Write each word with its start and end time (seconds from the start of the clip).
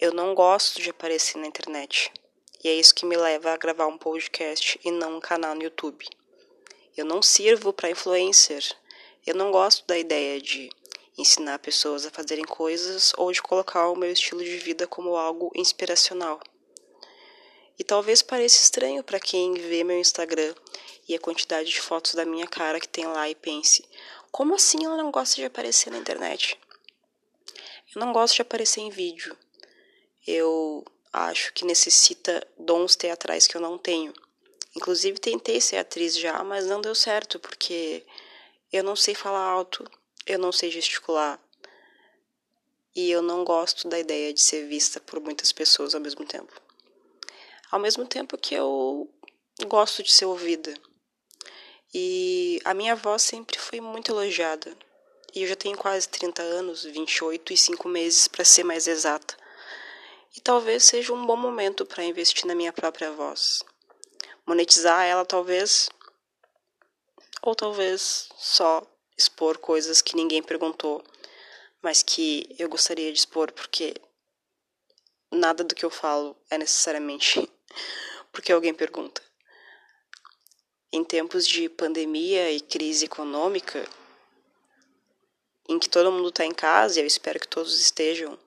Eu 0.00 0.12
não 0.12 0.34
gosto 0.34 0.82
de 0.82 0.90
aparecer 0.90 1.38
na 1.38 1.46
internet. 1.46 2.12
E 2.62 2.68
é 2.68 2.74
isso 2.74 2.94
que 2.94 3.06
me 3.06 3.16
leva 3.16 3.52
a 3.52 3.56
gravar 3.56 3.86
um 3.86 3.96
podcast 3.96 4.80
e 4.84 4.90
não 4.90 5.18
um 5.18 5.20
canal 5.20 5.54
no 5.54 5.62
YouTube. 5.62 6.04
Eu 6.96 7.04
não 7.04 7.22
sirvo 7.22 7.72
para 7.72 7.90
influencer. 7.90 8.64
Eu 9.24 9.36
não 9.36 9.52
gosto 9.52 9.86
da 9.86 9.96
ideia 9.96 10.40
de 10.40 10.68
ensinar 11.16 11.60
pessoas 11.60 12.04
a 12.04 12.10
fazerem 12.10 12.44
coisas 12.44 13.12
ou 13.16 13.30
de 13.30 13.40
colocar 13.40 13.88
o 13.88 13.96
meu 13.96 14.10
estilo 14.10 14.42
de 14.42 14.56
vida 14.56 14.86
como 14.86 15.16
algo 15.16 15.52
inspiracional. 15.54 16.40
E 17.78 17.84
talvez 17.84 18.20
pareça 18.20 18.62
estranho 18.62 19.02
para 19.02 19.20
quem 19.20 19.54
vê 19.54 19.84
meu 19.84 19.98
Instagram 19.98 20.54
e 21.08 21.14
a 21.14 21.20
quantidade 21.20 21.70
de 21.70 21.80
fotos 21.80 22.14
da 22.14 22.24
minha 22.24 22.46
cara 22.46 22.80
que 22.80 22.88
tem 22.88 23.06
lá 23.06 23.28
e 23.28 23.34
pense: 23.34 23.84
como 24.32 24.54
assim 24.56 24.84
ela 24.84 24.96
não 24.96 25.12
gosta 25.12 25.36
de 25.36 25.44
aparecer 25.44 25.90
na 25.90 25.98
internet? 25.98 26.58
Eu 27.94 28.00
não 28.00 28.12
gosto 28.12 28.34
de 28.34 28.42
aparecer 28.42 28.80
em 28.80 28.90
vídeo. 28.90 29.36
Eu 30.26 30.84
acho 31.12 31.52
que 31.52 31.64
necessita 31.64 32.46
dons 32.58 32.96
teatrais 32.96 33.46
que 33.46 33.56
eu 33.56 33.60
não 33.60 33.78
tenho. 33.78 34.12
Inclusive 34.76 35.18
tentei 35.18 35.60
ser 35.60 35.76
atriz 35.76 36.16
já, 36.18 36.42
mas 36.42 36.66
não 36.66 36.80
deu 36.80 36.94
certo 36.94 37.38
porque 37.38 38.04
eu 38.72 38.82
não 38.82 38.96
sei 38.96 39.14
falar 39.14 39.44
alto, 39.44 39.88
eu 40.26 40.38
não 40.38 40.50
sei 40.50 40.70
gesticular. 40.70 41.38
E 42.96 43.10
eu 43.10 43.22
não 43.22 43.44
gosto 43.44 43.88
da 43.88 43.98
ideia 43.98 44.32
de 44.32 44.40
ser 44.40 44.66
vista 44.66 45.00
por 45.00 45.20
muitas 45.20 45.52
pessoas 45.52 45.94
ao 45.94 46.00
mesmo 46.00 46.24
tempo. 46.24 46.52
Ao 47.70 47.78
mesmo 47.78 48.06
tempo 48.06 48.38
que 48.38 48.54
eu 48.54 49.08
gosto 49.66 50.02
de 50.02 50.12
ser 50.12 50.24
ouvida. 50.24 50.74
E 51.92 52.60
a 52.64 52.74
minha 52.74 52.96
voz 52.96 53.22
sempre 53.22 53.58
foi 53.58 53.80
muito 53.80 54.10
elogiada. 54.10 54.76
E 55.34 55.42
eu 55.42 55.48
já 55.48 55.56
tenho 55.56 55.76
quase 55.76 56.08
30 56.08 56.42
anos, 56.42 56.84
28 56.84 57.52
e 57.52 57.56
5 57.56 57.88
meses 57.88 58.26
para 58.26 58.44
ser 58.44 58.64
mais 58.64 58.86
exata. 58.86 59.36
E 60.36 60.40
talvez 60.40 60.84
seja 60.84 61.12
um 61.12 61.24
bom 61.24 61.36
momento 61.36 61.86
para 61.86 62.02
investir 62.02 62.44
na 62.46 62.54
minha 62.54 62.72
própria 62.72 63.12
voz. 63.12 63.62
Monetizar 64.44 65.04
ela 65.04 65.24
talvez 65.24 65.88
ou 67.40 67.54
talvez 67.54 68.28
só 68.36 68.82
expor 69.16 69.58
coisas 69.58 70.02
que 70.02 70.16
ninguém 70.16 70.42
perguntou, 70.42 71.04
mas 71.82 72.02
que 72.02 72.54
eu 72.58 72.68
gostaria 72.68 73.12
de 73.12 73.18
expor 73.18 73.52
porque 73.52 73.94
nada 75.30 75.62
do 75.62 75.74
que 75.74 75.84
eu 75.84 75.90
falo 75.90 76.36
é 76.50 76.58
necessariamente 76.58 77.48
porque 78.32 78.52
alguém 78.52 78.74
pergunta. 78.74 79.22
Em 80.90 81.04
tempos 81.04 81.46
de 81.46 81.68
pandemia 81.68 82.50
e 82.50 82.60
crise 82.60 83.04
econômica, 83.04 83.86
em 85.68 85.78
que 85.78 85.88
todo 85.88 86.12
mundo 86.12 86.28
está 86.28 86.44
em 86.44 86.54
casa, 86.54 86.98
e 86.98 87.02
eu 87.02 87.06
espero 87.06 87.40
que 87.40 87.48
todos 87.48 87.78
estejam, 87.80 88.38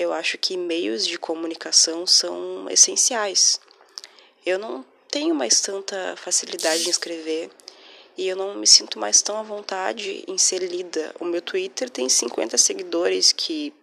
eu 0.00 0.14
acho 0.14 0.38
que 0.38 0.56
meios 0.56 1.06
de 1.06 1.18
comunicação 1.18 2.06
são 2.06 2.66
essenciais. 2.70 3.60
Eu 4.46 4.58
não 4.58 4.82
tenho 5.10 5.34
mais 5.34 5.60
tanta 5.60 6.16
facilidade 6.16 6.86
em 6.86 6.90
escrever 6.90 7.50
e 8.16 8.26
eu 8.26 8.34
não 8.34 8.54
me 8.54 8.66
sinto 8.66 8.98
mais 8.98 9.20
tão 9.20 9.36
à 9.36 9.42
vontade 9.42 10.24
em 10.26 10.38
ser 10.38 10.62
lida. 10.62 11.14
O 11.20 11.26
meu 11.26 11.42
Twitter 11.42 11.90
tem 11.90 12.08
50 12.08 12.56
seguidores 12.56 13.30
que 13.30 13.74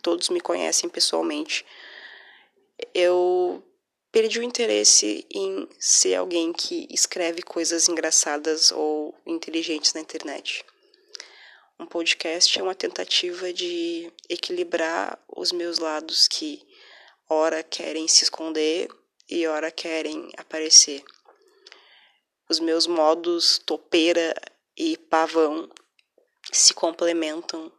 todos 0.00 0.30
me 0.30 0.40
conhecem 0.40 0.88
pessoalmente. 0.88 1.66
Eu 2.94 3.62
perdi 4.10 4.38
o 4.40 4.42
interesse 4.42 5.26
em 5.30 5.68
ser 5.78 6.14
alguém 6.14 6.54
que 6.54 6.88
escreve 6.90 7.42
coisas 7.42 7.86
engraçadas 7.86 8.72
ou 8.72 9.14
inteligentes 9.26 9.92
na 9.92 10.00
internet. 10.00 10.64
Um 11.80 11.86
podcast 11.86 12.58
é 12.58 12.62
uma 12.62 12.74
tentativa 12.74 13.54
de 13.54 14.12
equilibrar 14.28 15.18
os 15.40 15.52
meus 15.52 15.78
lados 15.78 16.28
que 16.28 16.62
ora 17.26 17.62
querem 17.62 18.06
se 18.06 18.24
esconder 18.24 18.88
e 19.26 19.46
ora 19.46 19.70
querem 19.70 20.30
aparecer 20.36 21.02
os 22.46 22.60
meus 22.60 22.86
modos 22.86 23.58
topeira 23.64 24.34
e 24.76 24.98
pavão 24.98 25.70
se 26.52 26.74
complementam 26.74 27.72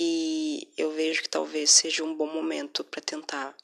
e 0.00 0.72
eu 0.76 0.90
vejo 0.90 1.22
que 1.22 1.28
talvez 1.28 1.70
seja 1.70 2.02
um 2.02 2.16
bom 2.16 2.26
momento 2.26 2.82
para 2.82 3.00
tentar 3.00 3.56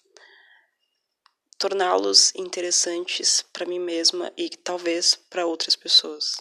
torná-los 1.58 2.32
interessantes 2.36 3.44
para 3.52 3.66
mim 3.66 3.80
mesma 3.80 4.32
e 4.36 4.48
talvez 4.48 5.16
para 5.28 5.44
outras 5.44 5.74
pessoas. 5.74 6.36